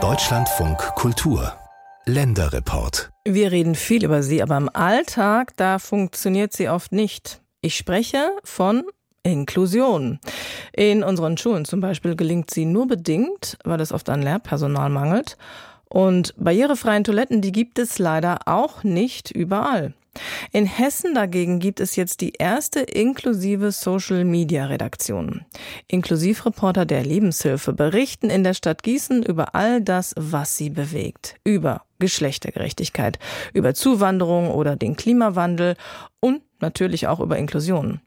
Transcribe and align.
Deutschlandfunk 0.00 0.78
Kultur 0.94 1.52
Länderreport. 2.04 3.10
Wir 3.24 3.50
reden 3.50 3.74
viel 3.74 4.04
über 4.04 4.22
sie, 4.22 4.40
aber 4.40 4.56
im 4.56 4.70
Alltag, 4.72 5.56
da 5.56 5.80
funktioniert 5.80 6.52
sie 6.52 6.68
oft 6.68 6.92
nicht. 6.92 7.42
Ich 7.60 7.76
spreche 7.76 8.30
von 8.44 8.84
Inklusion. 9.24 10.20
In 10.72 11.02
unseren 11.02 11.36
Schulen 11.38 11.64
zum 11.64 11.80
Beispiel 11.80 12.14
gelingt 12.14 12.52
sie 12.52 12.66
nur 12.66 12.86
bedingt, 12.86 13.58
weil 13.64 13.80
es 13.80 13.90
oft 13.90 14.08
an 14.10 14.22
Lehrpersonal 14.22 14.90
mangelt. 14.90 15.36
Und 15.88 16.34
barrierefreien 16.36 17.02
Toiletten, 17.02 17.40
die 17.40 17.50
gibt 17.50 17.80
es 17.80 17.98
leider 17.98 18.46
auch 18.46 18.84
nicht 18.84 19.32
überall. 19.32 19.92
In 20.52 20.66
Hessen 20.66 21.14
dagegen 21.14 21.58
gibt 21.58 21.80
es 21.80 21.96
jetzt 21.96 22.20
die 22.20 22.32
erste 22.38 22.80
inklusive 22.80 23.72
Social-Media-Redaktion. 23.72 25.44
Inklusivreporter 25.86 26.86
der 26.86 27.04
Lebenshilfe 27.04 27.72
berichten 27.72 28.30
in 28.30 28.44
der 28.44 28.54
Stadt 28.54 28.82
Gießen 28.82 29.22
über 29.22 29.54
all 29.54 29.80
das, 29.80 30.14
was 30.16 30.56
sie 30.56 30.70
bewegt. 30.70 31.36
Über 31.44 31.82
Geschlechtergerechtigkeit, 31.98 33.18
über 33.52 33.74
Zuwanderung 33.74 34.50
oder 34.50 34.76
den 34.76 34.96
Klimawandel 34.96 35.76
und 36.20 36.42
natürlich 36.60 37.06
auch 37.06 37.20
über 37.20 37.38
Inklusion. 37.38 38.00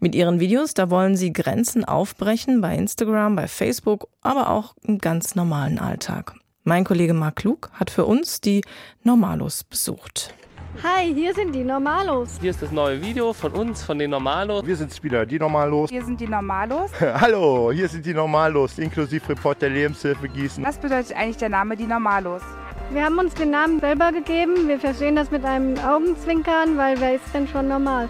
Mit 0.00 0.14
ihren 0.14 0.40
Videos, 0.40 0.74
da 0.74 0.90
wollen 0.90 1.16
sie 1.16 1.32
Grenzen 1.32 1.84
aufbrechen 1.84 2.60
bei 2.60 2.76
Instagram, 2.76 3.36
bei 3.36 3.48
Facebook, 3.48 4.08
aber 4.22 4.50
auch 4.50 4.74
im 4.82 4.98
ganz 4.98 5.34
normalen 5.34 5.78
Alltag. 5.78 6.34
Mein 6.64 6.84
Kollege 6.84 7.14
Marc 7.14 7.36
Klug 7.36 7.70
hat 7.74 7.90
für 7.90 8.06
uns 8.06 8.40
die 8.40 8.62
Normalos 9.04 9.62
besucht. 9.62 10.34
Hi, 10.82 11.12
hier 11.14 11.32
sind 11.34 11.52
die 11.54 11.64
Normalos. 11.64 12.38
Hier 12.40 12.50
ist 12.50 12.60
das 12.60 12.70
neue 12.70 13.00
Video 13.00 13.32
von 13.32 13.52
uns, 13.52 13.82
von 13.82 13.98
den 13.98 14.10
Normalos. 14.10 14.66
Wir 14.66 14.76
sind 14.76 15.02
wieder 15.02 15.24
die 15.24 15.38
Normalos. 15.38 15.90
Hier 15.90 16.04
sind 16.04 16.20
die 16.20 16.28
Normalos. 16.28 16.90
Hallo, 17.00 17.72
hier 17.72 17.88
sind 17.88 18.04
die 18.04 18.12
Normalos, 18.12 18.78
inklusive 18.78 19.28
Report 19.30 19.60
der 19.62 19.70
Lebenshilfe 19.70 20.28
Gießen. 20.28 20.64
Was 20.64 20.78
bedeutet 20.78 21.16
eigentlich 21.16 21.38
der 21.38 21.48
Name 21.48 21.76
die 21.76 21.86
Normalos? 21.86 22.42
Wir 22.92 23.04
haben 23.04 23.18
uns 23.18 23.34
den 23.34 23.50
Namen 23.50 23.80
selber 23.80 24.12
gegeben. 24.12 24.68
Wir 24.68 24.78
verstehen 24.78 25.16
das 25.16 25.32
mit 25.32 25.44
einem 25.44 25.76
Augenzwinkern, 25.78 26.76
weil 26.76 27.00
wer 27.00 27.16
ist 27.16 27.34
denn 27.34 27.48
schon 27.48 27.66
normal? 27.66 28.08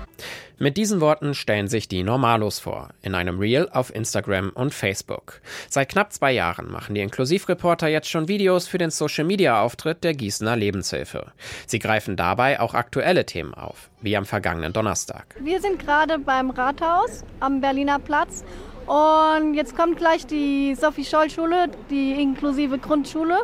Mit 0.59 0.77
diesen 0.77 1.01
Worten 1.01 1.35
stellen 1.35 1.69
sich 1.69 1.89
die 1.89 2.03
Normalos 2.03 2.59
vor, 2.59 2.91
in 3.03 3.15
einem 3.15 3.39
Reel 3.39 3.69
auf 3.73 3.95
Instagram 3.95 4.51
und 4.51 4.75
Facebook. 4.75 5.41
Seit 5.71 5.91
knapp 5.91 6.13
zwei 6.13 6.33
Jahren 6.33 6.71
machen 6.71 6.95
die 6.95 7.01
Inklusivreporter 7.01 7.89
jetzt 7.89 8.09
schon 8.09 8.29
Videos 8.29 8.69
für 8.69 8.79
den 8.79 8.91
Social-Media-Auftritt 8.91 10.05
der 10.05 10.15
Gießener 10.15 10.57
Lebenshilfe. 10.57 11.33
Sie 11.67 11.79
greifen 11.79 12.17
dabei 12.17 12.61
auch 12.61 12.75
aktuelle 12.75 13.25
Themen 13.25 13.55
auf, 13.55 13.91
wie 14.03 14.17
am 14.17 14.27
vergangenen 14.27 14.73
Donnerstag. 14.73 15.37
Wir 15.41 15.61
sind 15.61 15.79
gerade 15.79 16.19
beim 16.19 16.51
Rathaus 16.51 17.25
am 17.41 17.61
Berliner 17.61 17.99
Platz 17.99 18.45
und 18.87 19.55
jetzt 19.55 19.77
kommt 19.77 19.97
gleich 19.99 20.27
die 20.27 20.75
Sophie-Scholl-Schule, 20.75 21.71
die 21.91 22.13
inklusive 22.13 22.79
Grundschule. 22.79 23.39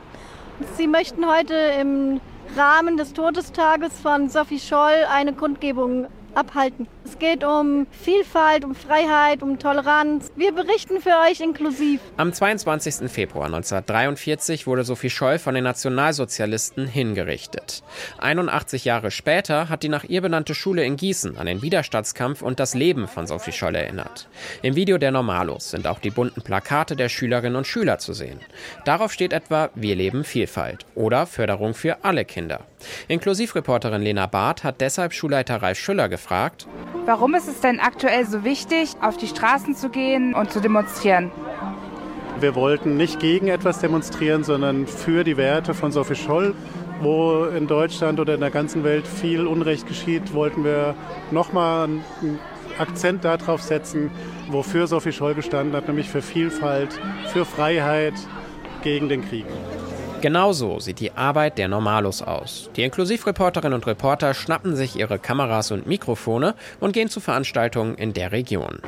Sie 0.76 0.86
möchten 0.86 1.26
heute 1.26 1.54
im 1.80 2.20
Rahmen 2.56 2.96
des 2.96 3.12
Todestages 3.12 3.98
von 4.00 4.28
Sophie 4.28 4.58
Scholl 4.58 5.06
eine 5.10 5.32
Kundgebung 5.32 6.06
abhalten. 6.34 6.86
Es 7.04 7.18
geht 7.18 7.44
um 7.44 7.86
Vielfalt, 7.90 8.64
um 8.64 8.74
Freiheit, 8.74 9.42
um 9.42 9.58
Toleranz. 9.58 10.30
Wir 10.36 10.52
berichten 10.52 11.00
für 11.00 11.18
euch 11.28 11.40
inklusiv. 11.40 12.00
Am 12.16 12.32
22. 12.32 13.10
Februar 13.10 13.46
1943 13.46 14.66
wurde 14.66 14.84
Sophie 14.84 15.10
Scholl 15.10 15.38
von 15.38 15.54
den 15.54 15.64
Nationalsozialisten 15.64 16.86
hingerichtet. 16.86 17.82
81 18.18 18.84
Jahre 18.84 19.10
später 19.10 19.68
hat 19.68 19.82
die 19.82 19.88
nach 19.88 20.04
ihr 20.04 20.22
benannte 20.22 20.54
Schule 20.54 20.84
in 20.84 20.96
Gießen 20.96 21.36
an 21.36 21.46
den 21.46 21.60
Widerstandskampf 21.60 22.40
und 22.40 22.60
das 22.60 22.74
Leben 22.74 23.08
von 23.08 23.26
Sophie 23.26 23.52
Scholl 23.52 23.74
erinnert. 23.74 24.28
Im 24.62 24.74
Video 24.74 24.98
der 24.98 25.10
Normalos 25.10 25.70
sind 25.70 25.86
auch 25.86 25.98
die 25.98 26.10
bunten 26.10 26.42
Plakate 26.42 26.96
der 26.96 27.08
Schülerinnen 27.08 27.56
und 27.56 27.66
Schüler 27.66 27.98
zu 27.98 28.12
sehen. 28.14 28.40
Darauf 28.84 29.12
steht 29.12 29.32
etwa 29.32 29.70
Wir 29.74 29.96
leben 29.96 30.24
Vielfalt 30.24 30.86
oder 30.94 31.26
Förderung 31.26 31.74
für 31.74 32.04
alle 32.04 32.24
Kinder. 32.24 32.60
Inklusivreporterin 33.08 34.02
Lena 34.02 34.26
Barth 34.26 34.64
hat 34.64 34.80
deshalb 34.80 35.12
Schulleiter 35.12 35.62
Ralf 35.62 35.78
Schüller 35.78 36.08
gefragt, 36.08 36.21
Warum 37.04 37.34
ist 37.34 37.48
es 37.48 37.60
denn 37.60 37.80
aktuell 37.80 38.26
so 38.26 38.44
wichtig, 38.44 38.94
auf 39.00 39.16
die 39.16 39.26
Straßen 39.26 39.74
zu 39.74 39.88
gehen 39.88 40.34
und 40.34 40.52
zu 40.52 40.60
demonstrieren? 40.60 41.30
Wir 42.40 42.54
wollten 42.54 42.96
nicht 42.96 43.20
gegen 43.20 43.48
etwas 43.48 43.78
demonstrieren, 43.78 44.42
sondern 44.44 44.86
für 44.86 45.24
die 45.24 45.36
Werte 45.36 45.74
von 45.74 45.92
Sophie 45.92 46.16
Scholl. 46.16 46.54
Wo 47.00 47.46
in 47.46 47.66
Deutschland 47.66 48.20
oder 48.20 48.34
in 48.34 48.40
der 48.40 48.50
ganzen 48.50 48.84
Welt 48.84 49.08
viel 49.08 49.46
Unrecht 49.46 49.88
geschieht, 49.88 50.32
wollten 50.34 50.64
wir 50.64 50.94
nochmal 51.32 51.84
einen 51.84 52.38
Akzent 52.78 53.24
darauf 53.24 53.60
setzen, 53.60 54.10
wofür 54.48 54.86
Sophie 54.86 55.12
Scholl 55.12 55.34
gestanden 55.34 55.74
hat, 55.74 55.88
nämlich 55.88 56.08
für 56.08 56.22
Vielfalt, 56.22 57.00
für 57.32 57.44
Freiheit, 57.44 58.14
gegen 58.82 59.08
den 59.08 59.26
Krieg. 59.26 59.46
Genauso 60.22 60.78
sieht 60.78 61.00
die 61.00 61.10
Arbeit 61.10 61.58
der 61.58 61.66
Normalos 61.66 62.22
aus. 62.22 62.70
Die 62.76 62.84
Inklusivreporterinnen 62.84 63.74
und 63.74 63.88
Reporter 63.88 64.34
schnappen 64.34 64.76
sich 64.76 64.94
ihre 64.94 65.18
Kameras 65.18 65.72
und 65.72 65.88
Mikrofone 65.88 66.54
und 66.78 66.92
gehen 66.92 67.08
zu 67.08 67.18
Veranstaltungen 67.18 67.96
in 67.96 68.12
der 68.12 68.30
Region. 68.30 68.78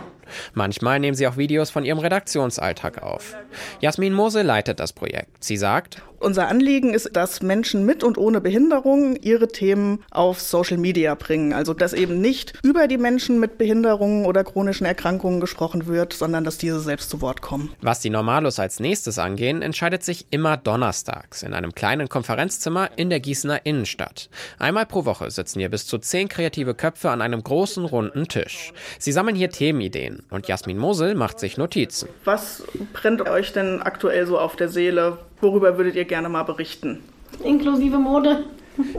Manchmal 0.52 1.00
nehmen 1.00 1.14
sie 1.14 1.26
auch 1.26 1.36
Videos 1.36 1.70
von 1.70 1.84
ihrem 1.84 1.98
Redaktionsalltag 1.98 3.02
auf. 3.02 3.36
Jasmin 3.80 4.12
Mose 4.12 4.42
leitet 4.42 4.80
das 4.80 4.92
Projekt. 4.92 5.42
Sie 5.42 5.56
sagt, 5.56 6.02
unser 6.24 6.48
Anliegen 6.48 6.94
ist, 6.94 7.10
dass 7.12 7.42
Menschen 7.42 7.84
mit 7.84 8.02
und 8.02 8.16
ohne 8.16 8.40
Behinderung 8.40 9.14
ihre 9.16 9.48
Themen 9.48 10.02
auf 10.10 10.40
Social 10.40 10.78
Media 10.78 11.14
bringen. 11.14 11.52
Also, 11.52 11.74
dass 11.74 11.92
eben 11.92 12.20
nicht 12.22 12.54
über 12.62 12.88
die 12.88 12.96
Menschen 12.96 13.38
mit 13.40 13.58
Behinderungen 13.58 14.24
oder 14.24 14.42
chronischen 14.42 14.86
Erkrankungen 14.86 15.40
gesprochen 15.40 15.86
wird, 15.86 16.14
sondern 16.14 16.42
dass 16.44 16.56
diese 16.56 16.80
selbst 16.80 17.10
zu 17.10 17.20
Wort 17.20 17.42
kommen. 17.42 17.74
Was 17.82 18.00
die 18.00 18.08
Normalos 18.08 18.58
als 18.58 18.80
nächstes 18.80 19.18
angehen, 19.18 19.60
entscheidet 19.60 20.02
sich 20.02 20.24
immer 20.30 20.56
donnerstags 20.56 21.42
in 21.42 21.52
einem 21.52 21.74
kleinen 21.74 22.08
Konferenzzimmer 22.08 22.88
in 22.96 23.10
der 23.10 23.20
Gießener 23.20 23.66
Innenstadt. 23.66 24.30
Einmal 24.58 24.86
pro 24.86 25.04
Woche 25.04 25.30
sitzen 25.30 25.60
hier 25.60 25.68
bis 25.68 25.86
zu 25.86 25.98
zehn 25.98 26.28
kreative 26.28 26.74
Köpfe 26.74 27.10
an 27.10 27.20
einem 27.20 27.44
großen 27.44 27.84
runden 27.84 28.28
Tisch. 28.28 28.72
Sie 28.98 29.12
sammeln 29.12 29.36
hier 29.36 29.50
Themenideen 29.50 30.22
und 30.30 30.48
Jasmin 30.48 30.78
Mosel 30.78 31.14
macht 31.14 31.40
sich 31.40 31.56
Notizen. 31.56 32.08
Was 32.24 32.62
brennt 32.92 33.28
euch 33.28 33.52
denn 33.52 33.82
aktuell 33.82 34.26
so 34.26 34.38
auf 34.38 34.56
der 34.56 34.68
Seele? 34.68 35.18
Worüber 35.40 35.76
würdet 35.76 35.96
ihr 35.96 36.04
gerne 36.04 36.28
mal 36.28 36.44
berichten? 36.44 37.02
Inklusive 37.42 37.98
Mode. 37.98 38.44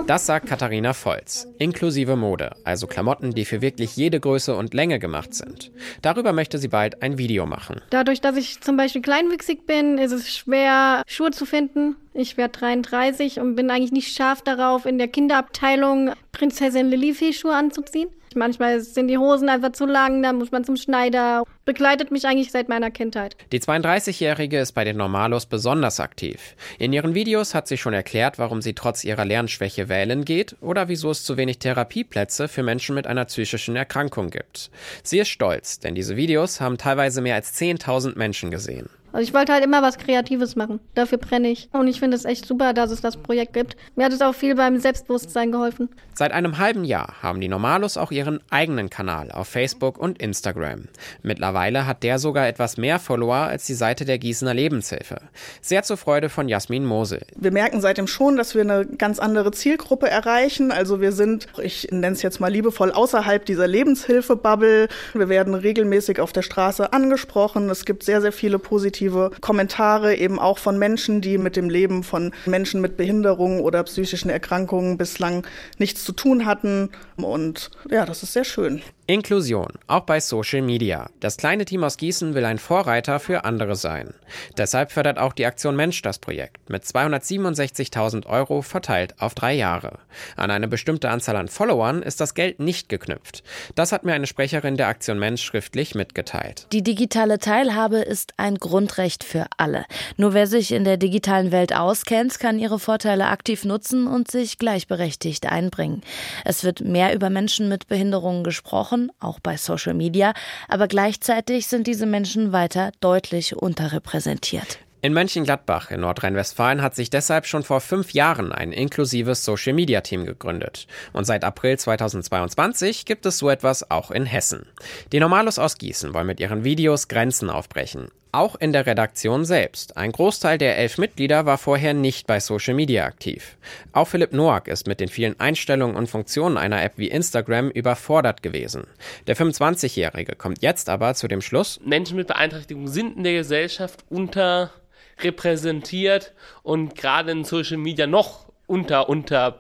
Das 0.08 0.26
sagt 0.26 0.48
Katharina 0.48 0.94
Volz. 0.94 1.48
Inklusive 1.58 2.16
Mode, 2.16 2.52
also 2.64 2.88
Klamotten, 2.88 3.32
die 3.32 3.44
für 3.44 3.62
wirklich 3.62 3.96
jede 3.98 4.20
Größe 4.20 4.56
und 4.56 4.74
Länge 4.74 5.00
gemacht 5.00 5.34
sind. 5.34 5.72
Darüber 6.02 6.32
möchte 6.32 6.58
sie 6.58 6.70
bald 6.70 7.02
ein 7.02 7.18
Video 7.18 7.46
machen. 7.46 7.82
Dadurch, 7.90 8.22
dass 8.22 8.38
ich 8.38 8.62
zum 8.62 8.78
Beispiel 8.78 9.02
kleinwüchsig 9.02 9.66
bin, 9.66 9.98
ist 9.98 10.12
es 10.12 10.34
schwer, 10.34 11.04
Schuhe 11.08 11.32
zu 11.32 11.46
finden. 11.46 11.96
Ich 12.14 12.38
werde 12.38 12.58
33 12.58 13.40
und 13.40 13.56
bin 13.56 13.70
eigentlich 13.70 13.92
nicht 13.92 14.16
scharf 14.16 14.42
darauf, 14.42 14.86
in 14.86 14.98
der 14.98 15.10
Kinderabteilung 15.10 16.14
Prinzessin 16.32 16.90
Lilifee 16.90 17.34
Schuhe 17.34 17.56
anzuziehen. 17.56 18.08
Manchmal 18.36 18.82
sind 18.82 19.08
die 19.08 19.18
Hosen 19.18 19.48
einfach 19.48 19.72
zu 19.72 19.86
lang, 19.86 20.22
da 20.22 20.34
muss 20.34 20.52
man 20.52 20.66
zum 20.66 20.76
Schneider. 20.76 21.44
Begleitet 21.64 22.12
mich 22.12 22.26
eigentlich 22.26 22.52
seit 22.52 22.68
meiner 22.68 22.92
Kindheit. 22.92 23.38
Die 23.52 23.60
32-Jährige 23.60 24.60
ist 24.60 24.74
bei 24.74 24.84
den 24.84 24.98
Normalos 24.98 25.46
besonders 25.46 26.00
aktiv. 26.00 26.56
In 26.78 26.92
ihren 26.92 27.16
Videos 27.16 27.56
hat 27.56 27.68
sie 27.68 27.78
schon 27.78 27.94
erklärt, 27.94 28.38
warum 28.38 28.62
sie 28.62 28.74
trotz 28.74 29.04
ihrer 29.06 29.24
Lernschwäche 29.24 29.88
wählen 29.88 30.26
geht 30.26 30.58
oder 30.62 30.90
wieso 30.90 31.12
es 31.12 31.24
zu 31.24 31.38
wenig 31.38 31.60
Therapieplätze 31.60 32.48
für 32.48 32.62
Menschen 32.62 32.94
mit 32.94 33.08
einer 33.08 33.26
psychischen 33.26 33.76
Erkrankung 33.76 34.30
gibt. 34.30 34.70
Sie 35.02 35.20
ist 35.20 35.30
stolz, 35.30 35.80
denn 35.80 35.96
diese 35.96 36.18
Videos 36.18 36.60
haben 36.60 36.78
teilweise 36.78 37.22
mehr 37.22 37.36
als 37.36 37.58
10.000 37.60 38.18
Menschen 38.18 38.52
gesehen. 38.52 38.90
Also 39.16 39.30
ich 39.30 39.34
wollte 39.34 39.54
halt 39.54 39.64
immer 39.64 39.82
was 39.82 39.98
Kreatives 39.98 40.58
machen. 40.58 40.82
Dafür 40.94 41.18
brenne 41.18 41.48
ich. 41.48 41.70
Und 41.72 41.88
ich 41.88 42.02
finde 42.02 42.18
es 42.18 42.26
echt 42.26 42.46
super, 42.46 42.74
dass 42.74 42.92
es 42.92 43.00
das 43.00 43.16
Projekt 43.16 43.54
gibt. 43.54 43.78
Mir 43.96 44.04
hat 44.04 44.12
es 44.12 44.22
auch 44.22 44.36
viel 44.36 44.56
beim 44.56 44.78
Selbstbewusstsein 44.78 45.54
geholfen. 45.54 45.88
Seit 46.14 46.34
einem 46.34 46.58
halben 46.58 46.84
Jahr 46.84 47.22
haben 47.22 47.40
die 47.40 47.48
Normalos 47.48 47.96
auch 47.96 48.12
ihren 48.12 48.42
eigenen 48.50 48.90
Kanal 48.90 49.32
auf 49.32 49.48
Facebook 49.48 49.98
und 49.98 50.22
Instagram. 50.22 50.90
Mittlerweile 51.24 51.88
hat 51.88 52.04
der 52.04 52.20
sogar 52.20 52.46
etwas 52.46 52.76
mehr 52.76 53.00
Follower 53.00 53.36
als 53.36 53.66
die 53.66 53.74
Seite 53.74 54.04
der 54.04 54.18
Gießener 54.18 54.54
Lebenshilfe. 54.54 55.22
Sehr 55.62 55.84
zur 55.84 55.96
Freude 55.96 56.28
von 56.28 56.50
Jasmin 56.50 56.84
Mosel. 56.84 57.22
Wir 57.38 57.54
merken 57.54 57.80
seitdem 57.80 58.08
schon, 58.08 58.36
dass 58.36 58.54
wir 58.54 58.64
eine 58.64 58.86
ganz 58.86 59.20
andere 59.20 59.52
Zielgruppe 59.52 60.10
erreichen. 60.10 60.74
Also 60.74 61.00
wir 61.00 61.14
sind, 61.14 61.48
ich 61.64 61.88
nenne 61.90 62.16
es 62.16 62.22
jetzt 62.22 62.42
mal 62.42 62.52
liebevoll, 62.52 62.92
außerhalb 62.92 63.46
dieser 63.46 63.68
Lebenshilfe-Bubble. 63.68 64.90
Wir 65.14 65.30
werden 65.30 65.54
regelmäßig 65.54 66.20
auf 66.20 66.34
der 66.34 66.42
Straße 66.42 66.92
angesprochen. 66.92 67.70
Es 67.70 67.86
gibt 67.86 68.04
sehr, 68.04 68.20
sehr 68.20 68.34
viele 68.34 68.60
positive 68.60 69.05
positive 69.06 69.32
Kommentare 69.42 70.16
eben 70.16 70.40
auch 70.40 70.58
von 70.58 70.78
Menschen, 70.78 71.22
die 71.22 71.38
mit 71.38 71.56
dem 71.56 71.70
Leben 71.70 72.04
von 72.04 72.32
Menschen 72.46 72.82
mit 72.82 72.98
Behinderungen 72.98 73.62
oder 73.62 73.84
psychischen 73.84 74.30
Erkrankungen 74.30 74.98
bislang 74.98 75.46
nichts 75.78 76.04
zu 76.04 76.12
tun 76.12 76.46
hatten. 76.46 76.90
Und 77.18 77.72
ja, 77.90 78.06
das 78.06 78.24
ist 78.24 78.34
sehr 78.34 78.44
schön. 78.44 78.82
Inklusion, 79.08 79.68
auch 79.86 80.02
bei 80.02 80.20
Social 80.20 80.64
Media. 80.64 81.12
Das 81.20 81.38
kleine 81.38 81.66
Team 81.66 81.84
aus 81.84 81.98
Gießen 81.98 82.34
will 82.34 82.44
ein 82.44 82.58
Vorreiter 82.58 83.20
für 83.20 83.46
andere 83.46 83.76
sein. 83.76 84.16
Deshalb 84.58 84.92
fördert 84.92 85.20
auch 85.20 85.34
die 85.34 85.46
Aktion 85.46 85.76
Mensch 85.76 86.02
das 86.02 86.18
Projekt 86.18 86.72
mit 86.72 86.86
267.000 86.86 88.26
Euro 88.26 88.64
verteilt 88.64 89.14
auf 89.20 89.36
drei 89.36 89.54
Jahre. 89.54 90.00
An 90.36 90.50
eine 90.50 90.68
bestimmte 90.68 91.12
Anzahl 91.12 91.36
an 91.36 91.50
Followern 91.50 92.02
ist 92.02 92.20
das 92.20 92.34
Geld 92.34 92.60
nicht 92.60 92.90
geknüpft. 92.90 93.44
Das 93.76 93.92
hat 93.92 94.06
mir 94.06 94.16
eine 94.16 94.26
Sprecherin 94.26 94.76
der 94.76 94.88
Aktion 94.88 95.20
Mensch 95.20 95.44
schriftlich 95.44 95.94
mitgeteilt. 95.94 96.66
Die 96.72 96.82
digitale 96.82 97.38
Teilhabe 97.38 97.98
ist 97.98 98.34
ein 98.38 98.56
Grundrecht 98.56 99.24
für 99.24 99.46
alle. 99.58 99.86
Nur 100.18 100.34
wer 100.34 100.48
sich 100.48 100.72
in 100.72 100.84
der 100.84 100.98
digitalen 100.98 101.52
Welt 101.52 101.76
auskennt, 101.76 102.40
kann 102.40 102.58
ihre 102.58 102.80
Vorteile 102.80 103.28
aktiv 103.28 103.66
nutzen 103.66 104.08
und 104.08 104.32
sich 104.32 104.58
gleichberechtigt 104.58 105.46
einbringen. 105.46 106.02
Es 106.44 106.64
wird 106.64 106.82
mehr 106.82 107.14
über 107.14 107.30
Menschen 107.30 107.70
mit 107.70 107.88
Behinderungen 107.88 108.44
gesprochen 108.44 108.95
Wochen, 108.96 109.10
auch 109.20 109.40
bei 109.40 109.58
Social 109.58 109.94
Media, 109.94 110.34
aber 110.68 110.88
gleichzeitig 110.88 111.68
sind 111.68 111.88
diese 111.88 112.06
Menschen 112.06 112.52
weiter 112.52 112.92
deutlich 113.00 113.56
unterrepräsentiert. 113.56 114.80
In 115.02 115.14
Mönchengladbach 115.14 115.92
in 115.92 116.00
Nordrhein-Westfalen 116.00 116.82
hat 116.82 116.96
sich 116.96 117.12
deshalb 117.12 117.46
schon 117.46 117.62
vor 117.62 117.80
fünf 117.80 118.14
Jahren 118.14 118.52
ein 118.52 118.72
inklusives 118.72 119.46
Social-Media-Team 119.46 120.26
gegründet. 120.26 120.88
Und 121.14 121.26
seit 121.26 121.44
April 121.44 121.78
2022 121.78 123.06
gibt 123.06 123.28
es 123.28 123.38
so 123.38 123.52
etwas 123.52 123.92
auch 123.92 124.10
in 124.10 124.26
Hessen. 124.26 124.66
Die 125.12 125.20
Normalos 125.20 125.60
aus 125.60 125.78
Gießen 125.78 126.16
wollen 126.16 126.26
mit 126.26 126.40
ihren 126.40 126.64
Videos 126.64 127.08
Grenzen 127.08 127.52
aufbrechen. 127.52 128.08
Auch 128.36 128.56
in 128.58 128.74
der 128.74 128.86
Redaktion 128.86 129.46
selbst. 129.46 129.96
Ein 129.96 130.12
Großteil 130.12 130.58
der 130.58 130.78
elf 130.78 130.98
Mitglieder 130.98 131.46
war 131.46 131.58
vorher 131.58 131.94
nicht 131.94 132.28
bei 132.28 132.42
Social 132.42 132.74
Media 132.74 133.06
aktiv. 133.06 133.56
Auch 133.94 134.10
Philipp 134.10 134.34
Noack 134.34 134.68
ist 134.68 134.88
mit 134.88 135.00
den 135.00 135.08
vielen 135.08 135.40
Einstellungen 135.40 135.96
und 135.96 136.10
Funktionen 136.10 136.58
einer 136.58 136.84
App 136.84 136.98
wie 136.98 137.08
Instagram 137.08 137.70
überfordert 137.70 138.44
gewesen. 138.44 138.88
Der 139.28 139.38
25-Jährige 139.38 140.36
kommt 140.36 140.62
jetzt 140.62 140.90
aber 140.90 141.14
zu 141.14 141.30
dem 141.30 141.40
Schluss, 141.40 141.80
Menschen 141.86 142.18
mit 142.18 142.28
Beeinträchtigung 142.28 142.90
sind 142.90 143.16
in 143.16 143.24
der 143.24 143.36
Gesellschaft 143.36 144.04
unterrepräsentiert 144.10 146.34
und 146.62 146.96
gerade 146.96 147.32
in 147.32 147.46
Social 147.46 147.78
Media 147.78 148.06
noch 148.06 148.48
unter. 148.68 149.08
Und 149.08 149.32
das 149.32 149.54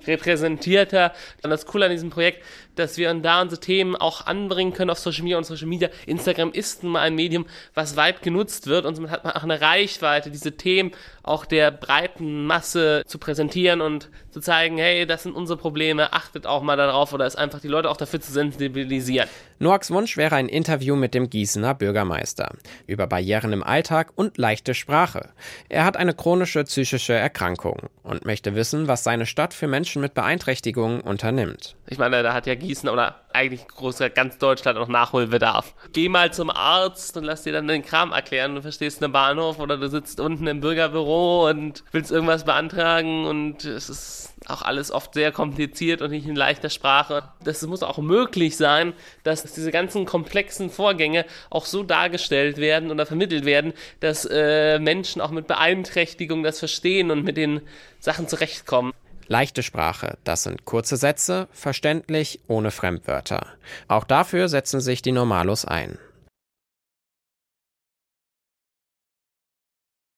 Coole 1.66 1.86
an 1.86 1.92
diesem 1.92 2.10
Projekt, 2.10 2.44
dass 2.75 2.98
wir 2.98 3.13
da 3.16 3.42
unsere 3.42 3.60
Themen 3.60 3.95
auch 3.95 4.25
anbringen 4.25 4.74
können 4.74 4.89
auf 4.89 5.00
Social 5.00 5.24
Media 5.24 5.38
und 5.38 5.45
Social 5.45 5.68
Media. 5.68 5.89
Instagram 6.06 6.51
ist 6.51 6.83
nun 6.83 6.94
mal 6.94 7.01
ein 7.01 7.16
Medium, 7.16 7.45
was 7.74 7.95
weit 7.95 8.22
genutzt 8.22 8.68
wird 8.68 8.86
und 8.86 8.95
somit 8.95 9.12
hat 9.12 9.24
man 9.24 9.33
auch 9.33 9.44
eine 9.44 9.62
Reichweite, 9.62 10.31
diese 10.31 10.54
Themen 10.54 10.92
auch 11.24 11.45
der 11.45 11.72
breiten 11.72 12.45
Masse 12.45 13.04
zu 13.07 13.18
präsentieren 13.18 13.81
und 13.81 14.10
zu 14.30 14.39
zeigen, 14.39 14.77
hey, 14.77 15.06
das 15.06 15.24
sind 15.24 15.33
unsere 15.33 15.57
Probleme, 15.57 16.13
achtet 16.13 16.45
auch 16.45 16.62
mal 16.62 16.77
darauf 16.77 17.13
oder 17.13 17.25
es 17.25 17.36
einfach 17.36 17.60
die 17.60 17.68
Leute 17.68 17.89
auch 17.89 17.98
dafür 17.98 18.22
zu 18.22 18.31
sensibilisieren. 18.31 19.28
Noaks 19.57 19.89
Wunsch 19.89 20.18
wäre 20.18 20.36
ein 20.36 20.50
Interview 20.50 20.95
mit 20.95 21.13
dem 21.13 21.30
Gießener 21.30 21.74
Bürgermeister 21.74 22.54
über 22.88 23.07
Barrieren 23.07 23.54
im 23.54 23.63
Alltag 23.63 24.12
und 24.16 24.38
leichte 24.38 24.74
Sprache. 24.74 25.30
Er 25.69 25.86
hat 25.86 25.95
eine 25.98 26.13
chronische 26.13 26.63
psychische 26.66 27.13
Erkrankung 27.13 27.83
und 28.04 28.25
möchte 28.25 28.54
wissen, 28.56 28.88
was 28.88 29.04
seine 29.04 29.25
Stadt 29.25 29.54
für 29.54 29.68
Menschen 29.68 30.01
mit 30.01 30.13
Beeinträchtigungen 30.13 31.01
unternimmt. 31.01 31.75
Ich 31.88 31.98
meine, 31.98 32.21
da 32.21 32.33
hat 32.33 32.48
ja 32.48 32.56
Gießen 32.66 32.90
oder 32.90 33.22
eigentlich 33.34 33.68
großer 33.68 34.10
ganz 34.10 34.38
Deutschland 34.38 34.80
noch 34.80 34.88
Nachholbedarf. 34.88 35.74
Geh 35.94 36.10
mal 36.10 36.34
zum 36.34 36.50
Arzt 36.50 37.18
und 37.18 37.24
lass 37.24 37.44
dir 37.44 37.54
dann 37.54 37.68
den 37.68 37.84
Kram 37.84 38.12
erklären. 38.12 38.56
Du 38.56 38.62
verstehst 38.62 39.04
einen 39.04 39.12
Bahnhof 39.12 39.60
oder 39.60 39.78
du 39.78 39.90
sitzt 39.90 40.20
unten 40.20 40.48
im 40.48 40.62
Bürgerbüro 40.62 41.50
und 41.50 41.84
willst 41.92 42.12
irgendwas 42.12 42.46
beantragen 42.46 43.26
und 43.26 43.66
es 43.66 43.90
ist 43.90 44.34
auch 44.48 44.62
alles 44.62 44.92
oft 44.92 45.14
sehr 45.14 45.32
kompliziert 45.32 46.02
und 46.02 46.12
nicht 46.12 46.28
in 46.28 46.36
leichter 46.36 46.70
Sprache. 46.70 47.24
Das 47.44 47.62
muss 47.64 47.84
auch 47.84 47.98
möglich 47.98 48.58
sein, 48.58 48.94
dass 49.24 49.44
diese 49.44 49.72
ganzen 49.72 50.06
komplexen 50.06 50.70
Vorgänge 50.70 51.26
auch 51.50 51.66
so 51.66 51.84
dargestellt 51.84 52.58
werden 52.58 52.92
oder 52.92 53.06
vermittelt 53.06 53.46
werden, 53.46 53.74
dass 54.00 54.26
äh, 54.30 54.80
Menschen 54.80 55.22
auch 55.22 55.32
mit 55.32 55.48
Beeinträchtigung 55.48 56.44
das 56.44 56.60
verstehen 56.60 57.12
und 57.12 57.24
mit 57.24 57.38
den 57.38 57.62
Sachen 58.00 58.28
zurechtkommen. 58.28 58.94
Leichte 59.27 59.63
Sprache, 59.63 60.18
das 60.24 60.44
sind 60.44 60.66
kurze 60.66 60.98
Sätze, 60.98 61.48
verständlich, 61.51 62.39
ohne 62.48 62.69
Fremdwörter. 62.69 63.48
Auch 63.88 64.04
dafür 64.04 64.50
setzen 64.50 64.81
sich 64.81 65.01
die 65.01 65.12
Normalos 65.12 65.66
ein. 65.66 65.98